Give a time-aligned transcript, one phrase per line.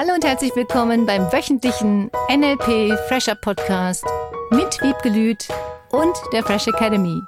[0.00, 4.04] Hallo und herzlich willkommen beim wöchentlichen NLP Fresher Podcast
[4.52, 5.48] mit Wiebke Lüth
[5.90, 7.20] und der Fresh Academy.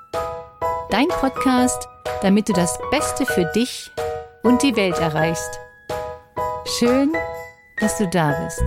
[0.88, 1.88] Dein Podcast,
[2.22, 3.90] damit du das Beste für dich
[4.44, 5.58] und die Welt erreichst.
[6.78, 7.12] Schön,
[7.80, 8.62] dass du da bist.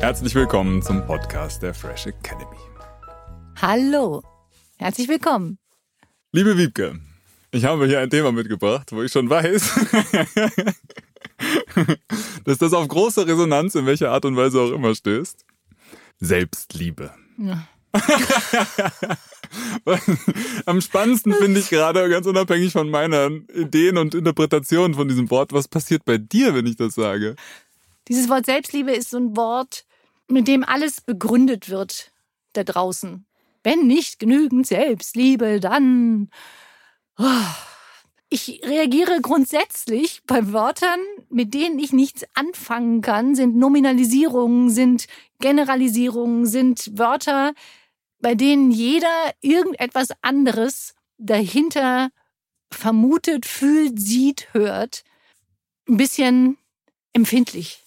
[0.00, 2.56] Herzlich willkommen zum Podcast der Fresh Academy.
[3.60, 4.22] Hallo,
[4.78, 5.58] herzlich willkommen.
[6.32, 6.98] Liebe Wiebke,
[7.50, 9.74] ich habe hier ein Thema mitgebracht, wo ich schon weiß,
[12.44, 15.44] dass das auf große Resonanz in welcher Art und Weise auch immer stößt.
[16.20, 17.12] Selbstliebe.
[17.38, 17.66] Ja.
[20.66, 25.52] Am spannendsten finde ich gerade, ganz unabhängig von meinen Ideen und Interpretationen von diesem Wort,
[25.52, 27.36] was passiert bei dir, wenn ich das sage?
[28.08, 29.84] Dieses Wort Selbstliebe ist so ein Wort,
[30.28, 32.12] mit dem alles begründet wird
[32.52, 33.24] da draußen.
[33.62, 36.30] Wenn nicht genügend Selbstliebe, dann
[38.28, 41.00] ich reagiere grundsätzlich bei Wörtern,
[41.30, 45.06] mit denen ich nichts anfangen kann, sind Nominalisierungen, sind
[45.40, 47.54] Generalisierungen, sind Wörter,
[48.20, 52.10] bei denen jeder irgendetwas anderes dahinter
[52.70, 55.04] vermutet, fühlt, sieht, hört.
[55.88, 56.58] Ein bisschen
[57.12, 57.85] empfindlich.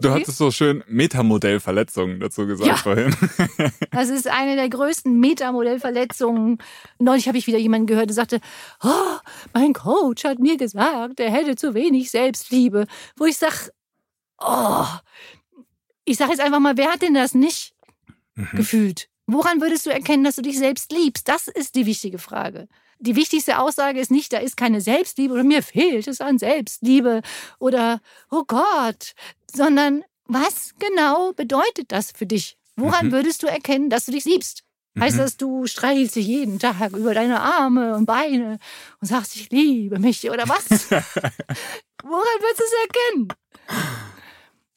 [0.00, 2.76] Du hattest so schön Metamodellverletzungen dazu gesagt ja.
[2.76, 3.14] vorhin.
[3.90, 6.58] Das ist eine der größten Metamodellverletzungen.
[6.98, 8.40] Neulich habe ich wieder jemanden gehört, der sagte,
[8.82, 9.18] oh,
[9.52, 12.86] mein Coach hat mir gesagt, er hätte zu wenig Selbstliebe.
[13.16, 13.72] Wo ich sage,
[14.38, 14.86] oh,
[16.04, 17.74] ich sage jetzt einfach mal, wer hat denn das nicht
[18.34, 18.48] mhm.
[18.54, 19.08] gefühlt?
[19.26, 21.28] Woran würdest du erkennen, dass du dich selbst liebst?
[21.28, 22.68] Das ist die wichtige Frage.
[23.00, 27.22] Die wichtigste Aussage ist nicht, da ist keine Selbstliebe oder mir fehlt es an Selbstliebe
[27.58, 29.14] oder, oh Gott,
[29.52, 32.58] sondern was genau bedeutet das für dich?
[32.76, 33.12] Woran mhm.
[33.12, 34.64] würdest du erkennen, dass du dich liebst?
[34.98, 35.20] Heißt mhm.
[35.20, 38.58] das, du streichelst dich jeden Tag über deine Arme und Beine
[39.00, 40.68] und sagst, ich liebe mich oder was?
[40.90, 43.28] Woran würdest du es erkennen?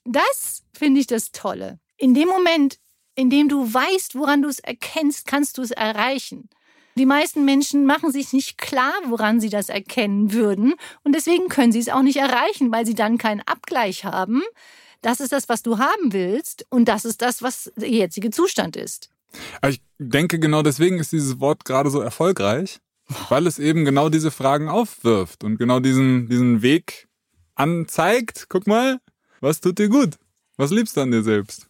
[0.05, 1.79] Das finde ich das Tolle.
[1.97, 2.79] In dem Moment,
[3.15, 6.49] in dem du weißt, woran du es erkennst, kannst du es erreichen.
[6.95, 10.75] Die meisten Menschen machen sich nicht klar, woran sie das erkennen würden.
[11.03, 14.43] Und deswegen können sie es auch nicht erreichen, weil sie dann keinen Abgleich haben.
[15.01, 16.65] Das ist das, was du haben willst.
[16.69, 19.09] Und das ist das, was der jetzige Zustand ist.
[19.67, 22.79] ich denke, genau deswegen ist dieses Wort gerade so erfolgreich,
[23.29, 27.07] weil es eben genau diese Fragen aufwirft und genau diesen, diesen Weg
[27.55, 28.45] anzeigt.
[28.49, 28.99] Guck mal,
[29.41, 30.17] was tut dir gut?
[30.57, 31.67] Was liebst du an dir selbst?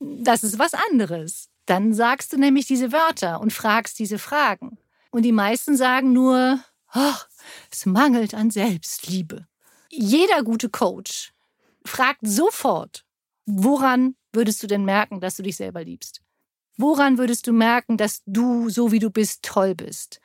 [0.00, 1.48] Das ist was anderes.
[1.66, 4.78] Dann sagst du nämlich diese Wörter und fragst diese Fragen.
[5.10, 6.60] Und die meisten sagen nur,
[6.94, 7.14] oh,
[7.70, 9.46] es mangelt an Selbstliebe.
[9.90, 11.32] Jeder gute Coach
[11.84, 13.04] fragt sofort,
[13.46, 16.20] woran würdest du denn merken, dass du dich selber liebst?
[16.76, 20.20] Woran würdest du merken, dass du, so wie du bist, toll bist?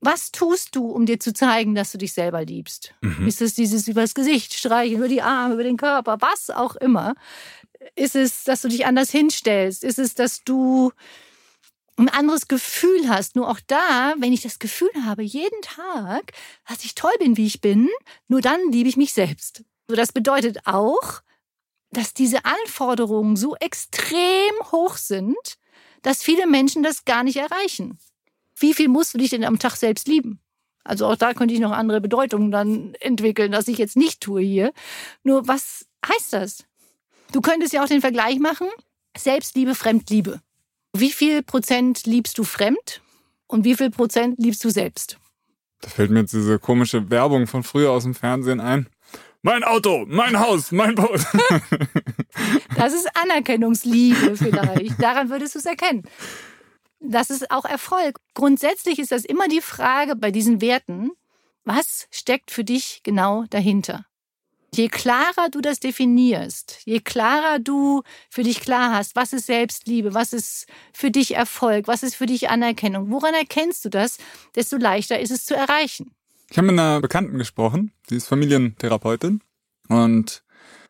[0.00, 2.94] Was tust du, um dir zu zeigen, dass du dich selber liebst?
[3.02, 3.26] Mhm.
[3.26, 7.14] Ist es dieses übers Gesicht streichen, über die Arme, über den Körper, was auch immer?
[7.94, 9.84] Ist es, dass du dich anders hinstellst?
[9.84, 10.92] Ist es, dass du
[11.96, 13.36] ein anderes Gefühl hast?
[13.36, 16.32] Nur auch da, wenn ich das Gefühl habe, jeden Tag,
[16.66, 17.88] dass ich toll bin, wie ich bin,
[18.28, 19.64] nur dann liebe ich mich selbst.
[19.88, 21.22] So, das bedeutet auch,
[21.90, 25.36] dass diese Anforderungen so extrem hoch sind,
[26.02, 27.98] dass viele Menschen das gar nicht erreichen.
[28.56, 30.40] Wie viel musst du dich denn am Tag selbst lieben?
[30.84, 34.42] Also auch da könnte ich noch andere Bedeutungen dann entwickeln, dass ich jetzt nicht tue
[34.42, 34.72] hier.
[35.22, 36.64] Nur was heißt das?
[37.32, 38.68] Du könntest ja auch den Vergleich machen.
[39.16, 40.40] Selbstliebe, Fremdliebe.
[40.94, 43.02] Wie viel Prozent liebst du fremd
[43.46, 45.18] und wie viel Prozent liebst du selbst?
[45.80, 48.88] Da fällt mir jetzt diese komische Werbung von früher aus dem Fernsehen ein.
[49.42, 51.20] Mein Auto, mein Haus, mein Boot.
[52.76, 55.00] das ist Anerkennungsliebe vielleicht.
[55.00, 56.02] Daran würdest du es erkennen.
[57.00, 58.18] Das ist auch Erfolg.
[58.34, 61.12] Grundsätzlich ist das immer die Frage bei diesen Werten,
[61.64, 64.06] was steckt für dich genau dahinter?
[64.74, 70.12] Je klarer du das definierst, je klarer du für dich klar hast, was ist Selbstliebe,
[70.12, 74.18] was ist für dich Erfolg, was ist für dich Anerkennung, woran erkennst du das,
[74.54, 76.12] desto leichter ist es zu erreichen.
[76.50, 79.40] Ich habe mit einer Bekannten gesprochen, die ist Familientherapeutin
[79.88, 80.42] und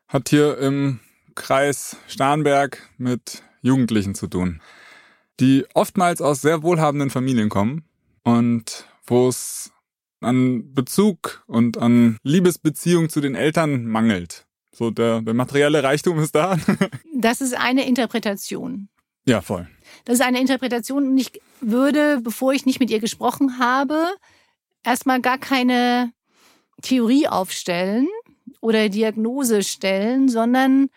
[0.09, 1.01] hat hier im
[1.35, 4.61] Kreis Starnberg mit Jugendlichen zu tun,
[5.41, 7.85] die oftmals aus sehr wohlhabenden Familien kommen
[8.25, 9.71] und wo es
[10.21, 14.47] an Bezug und an Liebesbeziehung zu den Eltern mangelt.
[14.73, 16.59] So der, der materielle Reichtum ist da.
[17.15, 18.89] das ist eine Interpretation.
[19.27, 19.69] Ja, voll.
[20.05, 24.07] Das ist eine Interpretation und ich würde, bevor ich nicht mit ihr gesprochen habe,
[24.85, 26.13] erstmal gar keine
[26.83, 28.09] Theorie aufstellen
[28.61, 30.89] oder Diagnose stellen, sondern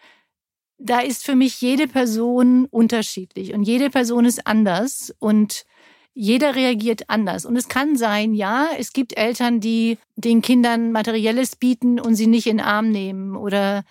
[0.77, 5.65] da ist für mich jede Person unterschiedlich und jede Person ist anders und
[6.13, 7.45] jeder reagiert anders.
[7.45, 12.27] Und es kann sein, ja, es gibt Eltern, die den Kindern Materielles bieten und sie
[12.27, 13.83] nicht in den Arm nehmen oder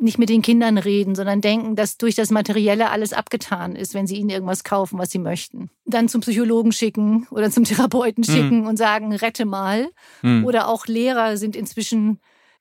[0.00, 4.06] nicht mit den Kindern reden, sondern denken, dass durch das Materielle alles abgetan ist, wenn
[4.06, 5.70] sie ihnen irgendwas kaufen, was sie möchten.
[5.84, 8.34] Dann zum Psychologen schicken oder zum Therapeuten hm.
[8.34, 8.66] schicken mhm.
[8.66, 9.90] und sagen, rette mal.
[10.22, 10.46] Mhm.
[10.46, 12.18] Oder auch Lehrer sind inzwischen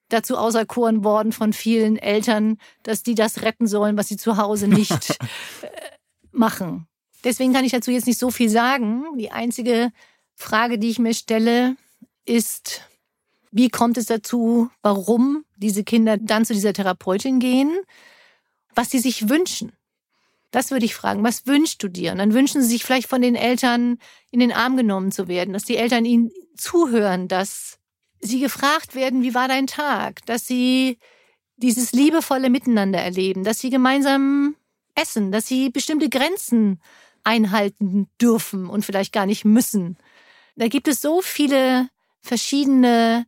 [0.09, 4.67] dazu auserkoren worden von vielen Eltern, dass die das retten sollen, was sie zu Hause
[4.67, 4.91] nicht
[5.61, 5.67] äh,
[6.31, 6.87] machen.
[7.23, 9.03] Deswegen kann ich dazu jetzt nicht so viel sagen.
[9.17, 9.91] Die einzige
[10.35, 11.75] Frage, die ich mir stelle,
[12.25, 12.81] ist,
[13.51, 17.77] wie kommt es dazu, warum diese Kinder dann zu dieser Therapeutin gehen,
[18.73, 19.73] was sie sich wünschen.
[20.51, 21.23] Das würde ich fragen.
[21.23, 22.11] Was wünschst du dir?
[22.11, 23.99] Und dann wünschen sie sich vielleicht von den Eltern
[24.31, 27.77] in den Arm genommen zu werden, dass die Eltern ihnen zuhören, dass
[28.19, 30.97] sie gefragt werden, wie war dein Tag, dass sie
[31.57, 34.55] dieses liebevolle Miteinander erleben, dass sie gemeinsam
[34.95, 36.81] essen, dass sie bestimmte Grenzen
[37.29, 39.97] einhalten dürfen und vielleicht gar nicht müssen.
[40.55, 41.87] Da gibt es so viele
[42.21, 43.27] verschiedene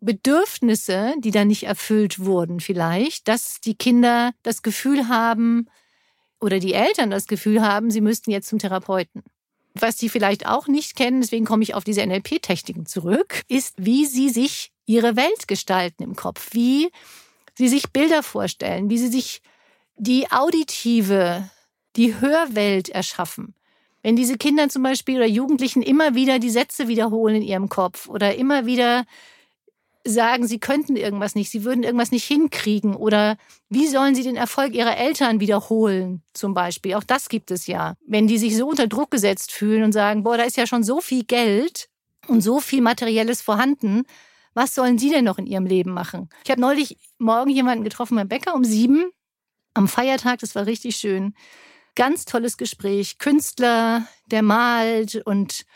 [0.00, 5.66] Bedürfnisse, die da nicht erfüllt wurden vielleicht, dass die Kinder das Gefühl haben
[6.40, 9.24] oder die Eltern das Gefühl haben, sie müssten jetzt zum Therapeuten.
[9.74, 14.06] Was sie vielleicht auch nicht kennen, deswegen komme ich auf diese NLP-Techniken zurück, ist, wie
[14.06, 16.90] sie sich ihre Welt gestalten im Kopf, wie
[17.56, 19.42] sie sich Bilder vorstellen, wie sie sich
[19.96, 21.50] die auditive,
[21.96, 23.54] die Hörwelt erschaffen.
[24.02, 28.08] Wenn diese Kinder zum Beispiel oder Jugendlichen immer wieder die Sätze wiederholen in ihrem Kopf
[28.08, 29.04] oder immer wieder
[30.04, 33.36] sagen, sie könnten irgendwas nicht, sie würden irgendwas nicht hinkriegen oder
[33.68, 36.94] wie sollen sie den Erfolg ihrer Eltern wiederholen zum Beispiel.
[36.94, 37.96] Auch das gibt es ja.
[38.06, 40.82] Wenn die sich so unter Druck gesetzt fühlen und sagen, boah, da ist ja schon
[40.82, 41.90] so viel Geld
[42.28, 44.04] und so viel Materielles vorhanden,
[44.54, 46.30] was sollen sie denn noch in ihrem Leben machen?
[46.44, 49.10] Ich habe neulich morgen jemanden getroffen beim Bäcker um sieben
[49.74, 51.34] am Feiertag, das war richtig schön.
[52.00, 53.18] Ganz tolles Gespräch.
[53.18, 55.66] Künstler, der malt und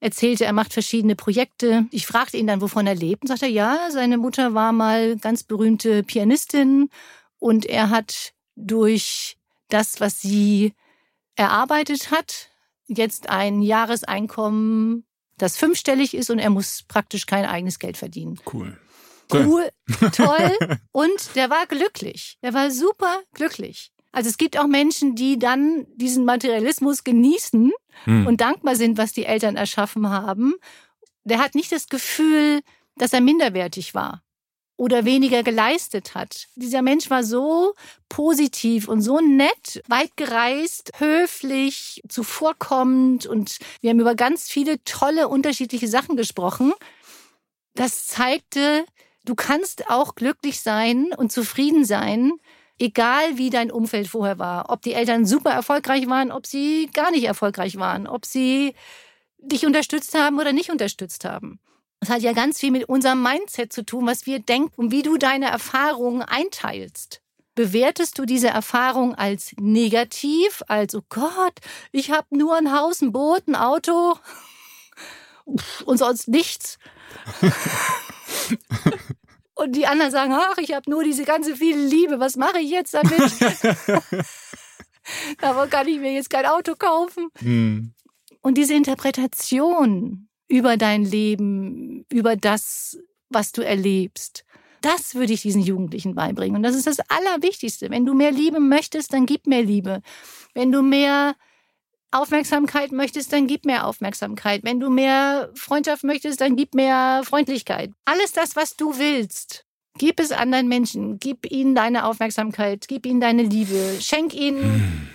[0.00, 1.86] erzählte, er macht verschiedene Projekte.
[1.92, 3.22] Ich fragte ihn dann, wovon er lebt.
[3.22, 6.90] Und sagte er, ja, seine Mutter war mal ganz berühmte Pianistin
[7.38, 9.36] und er hat durch
[9.68, 10.74] das, was sie
[11.36, 12.48] erarbeitet hat,
[12.88, 15.06] jetzt ein Jahreseinkommen,
[15.38, 18.40] das fünfstellig ist und er muss praktisch kein eigenes Geld verdienen.
[18.52, 18.76] Cool.
[19.32, 19.70] Cool,
[20.10, 20.58] toll.
[20.90, 22.36] Und der war glücklich.
[22.42, 23.92] Der war super glücklich.
[24.12, 27.72] Also es gibt auch Menschen, die dann diesen Materialismus genießen
[28.04, 28.26] hm.
[28.26, 30.54] und dankbar sind, was die Eltern erschaffen haben.
[31.24, 32.60] Der hat nicht das Gefühl,
[32.96, 34.22] dass er minderwertig war
[34.80, 36.48] oder weniger geleistet hat.
[36.56, 37.74] Dieser Mensch war so
[38.08, 45.28] positiv und so nett, weit gereist, höflich, zuvorkommend und wir haben über ganz viele tolle
[45.28, 46.72] unterschiedliche Sachen gesprochen.
[47.74, 48.86] Das zeigte,
[49.26, 52.32] du kannst auch glücklich sein und zufrieden sein,
[52.80, 57.10] egal wie dein Umfeld vorher war, ob die Eltern super erfolgreich waren, ob sie gar
[57.10, 58.74] nicht erfolgreich waren, ob sie
[59.38, 61.60] dich unterstützt haben oder nicht unterstützt haben.
[62.00, 65.02] Das hat ja ganz viel mit unserem Mindset zu tun, was wir denken und wie
[65.02, 67.20] du deine Erfahrungen einteilst.
[67.54, 71.58] Bewertest du diese Erfahrung als negativ, als oh Gott,
[71.92, 74.16] ich habe nur ein Haus, ein Boot, ein Auto
[75.84, 76.78] und sonst nichts?
[79.60, 82.70] Und die anderen sagen, ach, ich habe nur diese ganze viele Liebe, was mache ich
[82.70, 83.12] jetzt damit?
[85.38, 87.28] Davon kann ich mir jetzt kein Auto kaufen.
[87.40, 87.92] Hm.
[88.40, 92.96] Und diese Interpretation über dein Leben, über das,
[93.28, 94.46] was du erlebst,
[94.80, 96.56] das würde ich diesen Jugendlichen beibringen.
[96.56, 97.90] Und das ist das Allerwichtigste.
[97.90, 100.00] Wenn du mehr Liebe möchtest, dann gib mehr Liebe.
[100.54, 101.34] Wenn du mehr
[102.12, 104.62] Aufmerksamkeit möchtest, dann gib mehr Aufmerksamkeit.
[104.64, 107.92] Wenn du mehr Freundschaft möchtest, dann gib mehr Freundlichkeit.
[108.04, 109.64] Alles das, was du willst.
[109.98, 111.18] Gib es anderen Menschen.
[111.18, 112.86] Gib ihnen deine Aufmerksamkeit.
[112.88, 113.98] Gib ihnen deine Liebe.
[114.00, 115.08] Schenk ihnen hm.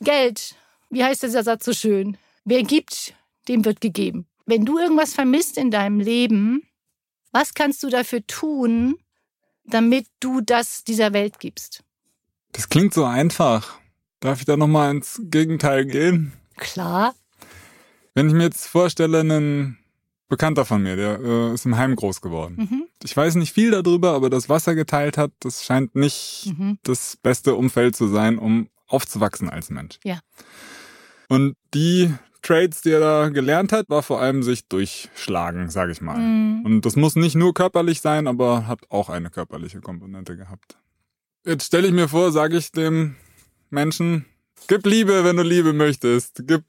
[0.00, 0.54] Geld.
[0.90, 2.16] Wie heißt dieser Satz so schön?
[2.44, 3.14] Wer gibt,
[3.48, 4.26] dem wird gegeben.
[4.46, 6.62] Wenn du irgendwas vermisst in deinem Leben,
[7.32, 8.96] was kannst du dafür tun,
[9.64, 11.82] damit du das dieser Welt gibst?
[12.52, 13.78] Das klingt so einfach.
[14.26, 16.32] Darf ich da nochmal ins Gegenteil gehen?
[16.56, 17.14] Klar.
[18.12, 19.78] Wenn ich mir jetzt vorstelle, ein
[20.28, 22.56] Bekannter von mir, der äh, ist im Heim groß geworden.
[22.58, 22.86] Mhm.
[23.04, 26.80] Ich weiß nicht viel darüber, aber das, was er geteilt hat, das scheint nicht mhm.
[26.82, 30.00] das beste Umfeld zu sein, um aufzuwachsen als Mensch.
[30.02, 30.18] Ja.
[31.28, 36.00] Und die Trades, die er da gelernt hat, war vor allem sich durchschlagen, sage ich
[36.00, 36.18] mal.
[36.18, 36.62] Mhm.
[36.64, 40.78] Und das muss nicht nur körperlich sein, aber hat auch eine körperliche Komponente gehabt.
[41.44, 43.14] Jetzt stelle ich mir vor, sage ich dem
[43.70, 44.26] Menschen.
[44.68, 46.42] Gib Liebe, wenn du Liebe möchtest.
[46.46, 46.64] Gib.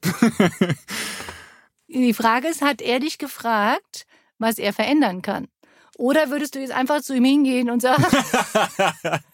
[1.88, 4.06] Die Frage ist, hat er dich gefragt,
[4.38, 5.48] was er verändern kann?
[5.96, 8.04] Oder würdest du jetzt einfach zu ihm hingehen und sagen,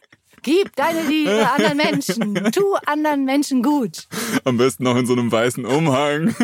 [0.44, 2.52] Gib deine Liebe anderen Menschen.
[2.52, 4.06] Tu anderen Menschen gut.
[4.44, 6.37] Am besten noch in so einem weißen Umhang.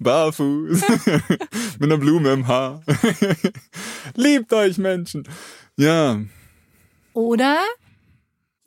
[0.00, 0.82] Barfuß.
[1.78, 2.82] Mit einer Blume im Haar.
[4.14, 5.28] Liebt euch Menschen.
[5.76, 6.18] Ja.
[7.12, 7.58] Oder,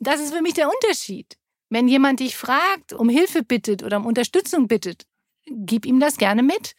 [0.02, 1.36] das ist für mich der Unterschied.
[1.68, 5.06] Wenn jemand dich fragt, um Hilfe bittet oder um Unterstützung bittet,
[5.46, 6.74] gib ihm das gerne mit.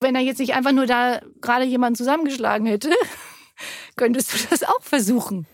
[0.00, 2.92] Wenn er jetzt nicht einfach nur da gerade jemanden zusammengeschlagen hätte,
[3.96, 5.46] könntest du das auch versuchen.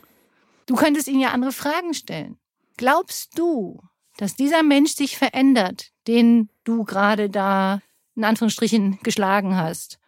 [0.67, 2.39] Du könntest ihm ja andere Fragen stellen.
[2.77, 3.81] Glaubst du,
[4.17, 7.81] dass dieser Mensch sich verändert, den du gerade da
[8.17, 9.99] in Anführungsstrichen geschlagen hast,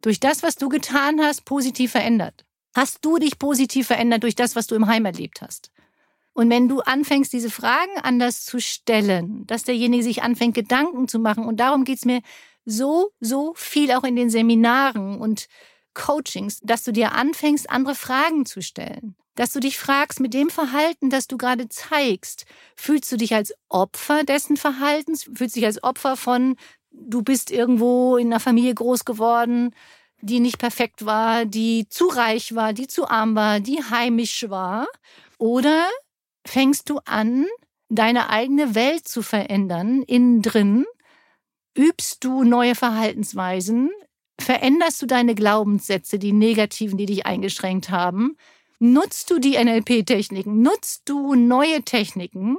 [0.00, 2.44] durch das, was du getan hast, positiv verändert?
[2.74, 5.72] Hast du dich positiv verändert durch das, was du im Heim erlebt hast?
[6.38, 11.18] Und wenn du anfängst, diese Fragen anders zu stellen, dass derjenige sich anfängt, Gedanken zu
[11.18, 12.20] machen, und darum geht's mir
[12.64, 15.48] so, so viel auch in den Seminaren und
[15.94, 19.16] Coachings, dass du dir anfängst, andere Fragen zu stellen.
[19.34, 22.44] Dass du dich fragst, mit dem Verhalten, das du gerade zeigst,
[22.76, 25.24] fühlst du dich als Opfer dessen Verhaltens?
[25.24, 26.54] Fühlst du dich als Opfer von,
[26.92, 29.74] du bist irgendwo in einer Familie groß geworden,
[30.20, 34.86] die nicht perfekt war, die zu reich war, die zu arm war, die heimisch war?
[35.38, 35.84] Oder
[36.46, 37.46] fängst du an,
[37.88, 40.84] deine eigene Welt zu verändern, innen drin?
[41.76, 43.90] Übst du neue Verhaltensweisen?
[44.40, 48.36] Veränderst du deine Glaubenssätze, die negativen, die dich eingeschränkt haben?
[48.78, 50.62] Nutzt du die NLP-Techniken?
[50.62, 52.58] Nutzt du neue Techniken?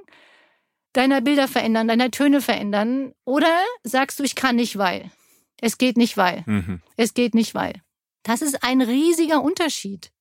[0.93, 3.13] Deiner Bilder verändern, deiner Töne verändern?
[3.23, 5.11] Oder sagst du, ich kann nicht, weil?
[5.61, 6.43] Es geht nicht, weil.
[6.45, 6.81] Mhm.
[6.97, 7.81] Es geht nicht, weil.
[8.23, 10.11] Das ist ein riesiger Unterschied.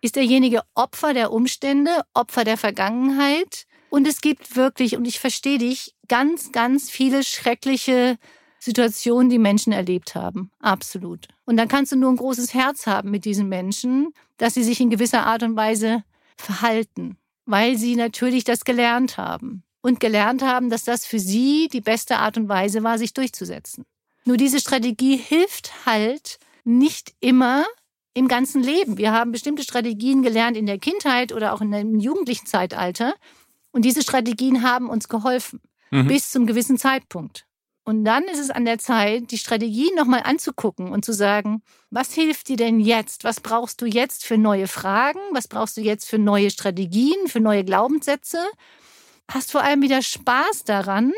[0.00, 3.66] Ist derjenige Opfer der Umstände, Opfer der Vergangenheit?
[3.90, 8.16] Und es gibt wirklich, und ich verstehe dich, ganz, ganz viele schreckliche
[8.60, 10.50] Situationen, die Menschen erlebt haben.
[10.60, 11.28] Absolut.
[11.44, 14.80] Und dann kannst du nur ein großes Herz haben mit diesen Menschen, dass sie sich
[14.80, 16.04] in gewisser Art und Weise
[16.36, 17.16] verhalten,
[17.46, 22.18] weil sie natürlich das gelernt haben und gelernt haben, dass das für sie die beste
[22.18, 23.84] Art und Weise war, sich durchzusetzen.
[24.24, 27.64] Nur diese Strategie hilft halt nicht immer
[28.14, 28.98] im ganzen Leben.
[28.98, 33.14] Wir haben bestimmte Strategien gelernt in der Kindheit oder auch in einem jugendlichen Zeitalter.
[33.72, 35.60] Und diese Strategien haben uns geholfen.
[35.90, 36.08] Mhm.
[36.08, 37.46] Bis zum gewissen Zeitpunkt.
[37.84, 42.12] Und dann ist es an der Zeit, die Strategie nochmal anzugucken und zu sagen, was
[42.12, 43.24] hilft dir denn jetzt?
[43.24, 45.18] Was brauchst du jetzt für neue Fragen?
[45.32, 48.38] Was brauchst du jetzt für neue Strategien, für neue Glaubenssätze?
[49.30, 51.12] Hast vor allem wieder Spaß daran,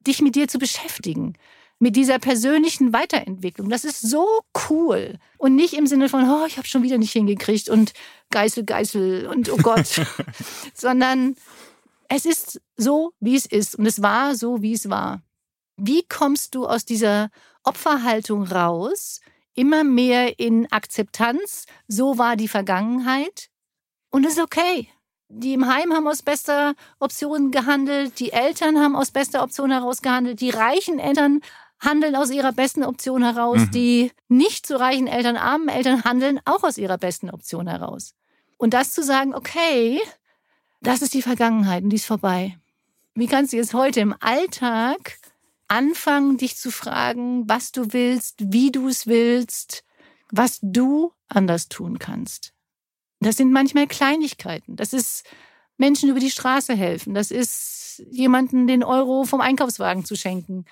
[0.00, 1.34] dich mit dir zu beschäftigen,
[1.80, 3.70] mit dieser persönlichen Weiterentwicklung.
[3.70, 4.26] Das ist so
[4.68, 5.18] cool.
[5.38, 7.94] Und nicht im Sinne von, oh, ich habe schon wieder nicht hingekriegt und
[8.30, 10.00] Geißel, Geißel und oh Gott,
[10.74, 11.34] sondern
[12.08, 13.76] es ist so, wie es ist.
[13.76, 15.22] Und es war so, wie es war.
[15.76, 17.30] Wie kommst du aus dieser
[17.64, 19.20] Opferhaltung raus?
[19.54, 21.64] Immer mehr in Akzeptanz.
[21.88, 23.48] So war die Vergangenheit.
[24.10, 24.88] Und es ist okay.
[25.28, 28.18] Die im Heim haben aus bester Option gehandelt.
[28.18, 30.40] Die Eltern haben aus bester Option heraus gehandelt.
[30.40, 31.40] Die reichen Eltern
[31.80, 33.58] handeln aus ihrer besten Option heraus.
[33.58, 33.70] Mhm.
[33.70, 38.14] Die nicht so reichen Eltern, armen Eltern handeln auch aus ihrer besten Option heraus.
[38.56, 40.00] Und das zu sagen, okay,
[40.80, 42.58] das ist die Vergangenheit und die ist vorbei.
[43.14, 45.18] Wie kannst du jetzt heute im Alltag
[45.70, 49.84] anfangen, dich zu fragen, was du willst, wie du es willst,
[50.30, 52.52] was du anders tun kannst.
[53.20, 54.76] Das sind manchmal Kleinigkeiten.
[54.76, 55.24] Das ist
[55.76, 57.14] Menschen über die Straße helfen.
[57.14, 57.69] Das ist
[58.10, 60.64] jemanden den Euro vom Einkaufswagen zu schenken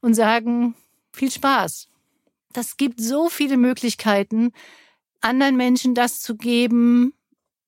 [0.00, 0.74] und sagen,
[1.12, 1.88] viel Spaß.
[2.52, 4.52] Das gibt so viele Möglichkeiten,
[5.20, 7.12] anderen Menschen das zu geben,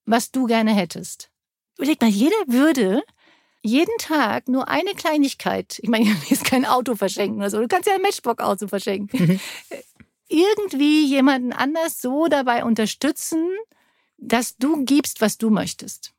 [0.07, 1.31] was du gerne hättest.
[1.77, 3.03] Überleg mal, jeder würde
[3.63, 7.89] jeden Tag nur eine Kleinigkeit, ich meine, jetzt kein Auto verschenken oder so, du kannst
[7.89, 9.41] ja ein Matchbox-Auto verschenken, mhm.
[10.29, 13.47] irgendwie jemanden anders so dabei unterstützen,
[14.19, 16.13] dass du gibst, was du möchtest.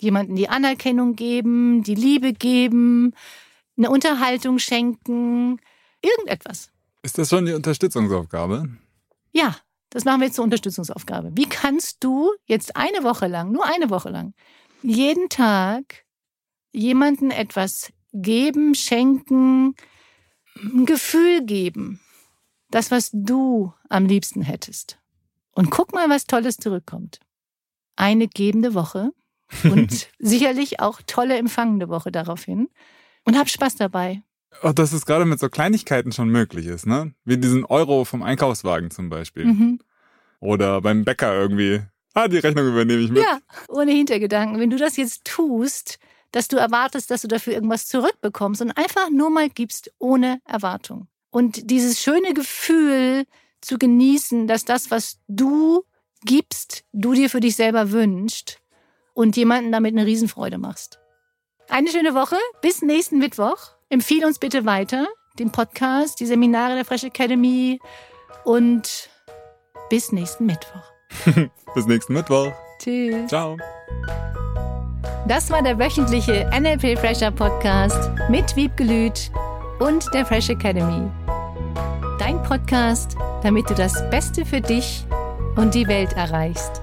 [0.00, 3.14] Jemanden die Anerkennung geben, die Liebe geben,
[3.76, 5.60] eine Unterhaltung schenken,
[6.02, 6.70] irgendetwas.
[7.02, 8.68] Ist das schon die Unterstützungsaufgabe?
[9.32, 9.56] Ja,
[9.90, 11.32] das machen wir jetzt zur Unterstützungsaufgabe.
[11.34, 14.34] Wie kannst du jetzt eine Woche lang, nur eine Woche lang,
[14.82, 16.04] jeden Tag
[16.72, 19.74] jemanden etwas geben, schenken,
[20.56, 22.00] ein Gefühl geben.
[22.70, 24.98] Das, was du am liebsten hättest.
[25.52, 27.20] Und guck mal, was Tolles zurückkommt.
[27.96, 29.12] Eine gebende Woche
[29.64, 32.68] und sicherlich auch tolle empfangende Woche daraufhin.
[33.24, 34.22] Und hab Spaß dabei.
[34.62, 37.14] Oh, dass es gerade mit so Kleinigkeiten schon möglich ist, ne?
[37.24, 39.46] Wie diesen Euro vom Einkaufswagen zum Beispiel.
[39.46, 39.80] Mhm.
[40.40, 41.82] Oder beim Bäcker irgendwie.
[42.12, 43.22] Ah, die Rechnung übernehme ich mit.
[43.22, 44.60] Ja, ohne Hintergedanken.
[44.60, 45.98] Wenn du das jetzt tust,
[46.30, 51.08] dass du erwartest, dass du dafür irgendwas zurückbekommst und einfach nur mal gibst ohne Erwartung.
[51.30, 53.24] Und dieses schöne Gefühl
[53.60, 55.84] zu genießen, dass das, was du
[56.24, 58.60] gibst, du dir für dich selber wünschst
[59.14, 60.98] und jemanden damit eine Riesenfreude machst.
[61.68, 62.36] Eine schöne Woche.
[62.60, 63.70] Bis nächsten Mittwoch.
[63.88, 65.06] Empfehle uns bitte weiter,
[65.38, 67.80] den Podcast, die Seminare der Fresh Academy
[68.44, 69.08] und
[69.88, 70.92] bis nächsten Mittwoch.
[71.74, 72.52] bis nächsten Mittwoch.
[72.78, 73.28] Tschüss.
[73.28, 73.56] Ciao.
[75.26, 79.30] Das war der wöchentliche NLP Fresher Podcast mit Wiebgelüt
[79.78, 81.10] und der Fresh Academy.
[82.18, 85.04] Dein Podcast, damit du das Beste für dich
[85.56, 86.82] und die Welt erreichst.